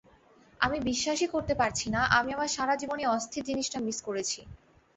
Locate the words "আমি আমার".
2.17-2.53